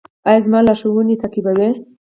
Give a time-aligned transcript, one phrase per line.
[0.27, 1.71] ایا زما لارښوونې تعقیبوئ؟